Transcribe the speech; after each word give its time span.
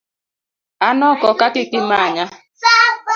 An 0.87 0.99
oko 1.11 1.29
ka 1.39 1.47
kik 1.53 1.69
imanya. 1.79 2.25